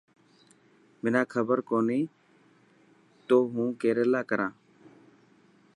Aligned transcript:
منا 1.01 1.21
کبر 1.31 1.59
ڪوني 1.69 2.01
تو 3.27 3.37
هون 3.53 3.67
ڪيريلا 3.81 4.21
ڪران. 4.29 4.51